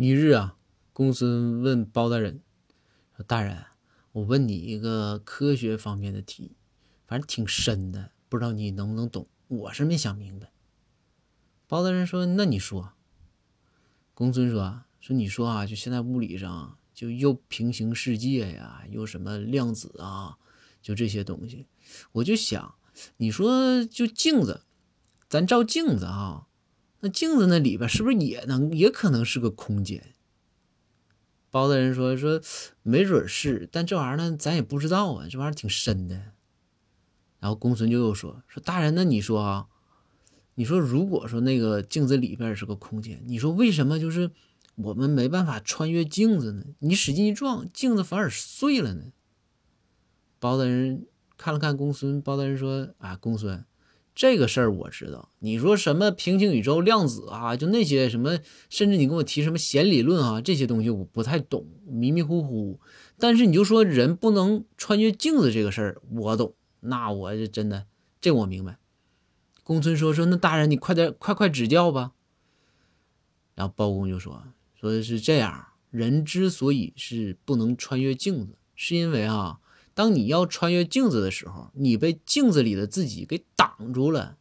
[0.00, 0.56] 一日啊，
[0.92, 2.40] 公孙问包大人
[3.16, 3.64] 说：“大人，
[4.12, 6.54] 我问你一个科学方面的题，
[7.04, 9.26] 反正挺深的，不知道你能不能懂。
[9.48, 10.52] 我是没想明白。”
[11.66, 12.92] 包大人说：“那你说。”
[14.14, 20.38] 公孙说：“说你说啊，就现在物理上就又平行世界呀，又什么量子啊，
[20.80, 21.66] 就这些东西，
[22.12, 22.76] 我就想，
[23.16, 24.62] 你说就镜子，
[25.28, 26.44] 咱照镜子啊。”
[27.00, 30.14] 那镜子那里边是不是也能也可能是个空间？
[31.50, 32.40] 包大人说说
[32.82, 36.14] 没准是，但这玩意儿呢，咱也不知道啊，这玩意儿挺深的。
[37.40, 39.68] 然后公孙就又说说大人，那你说啊，
[40.56, 44.30] 你说如果说那个镜子里边是个空间，你说为什么就是
[44.74, 46.64] 我们没办法穿越镜子呢？
[46.80, 49.12] 你使劲一撞，镜子反而碎了呢？
[50.40, 51.06] 包大人
[51.36, 53.64] 看了看公孙，包大人说啊，公孙。
[54.18, 62.80] 这个事儿我知道，你说什么平行宇宙、量子啊，就那些什么，甚至你跟我提什么弦理论啊，这些东西我不太懂，迷迷糊糊。
[63.16, 66.56] 但是你就说人不能穿越镜子这个事儿，我懂。
[66.80, 67.86] 那我就真的
[68.20, 68.80] 这我明白。
[69.62, 72.10] 公孙说说，那大人你快点快快指教吧。
[73.54, 74.42] 然后包公就说
[74.74, 79.60] 说是这样，人之所以是不能穿越镜子，是因为啊。
[79.98, 84.36] 当你要穿越镜子的时候，你被镜子里的自己给挡住了，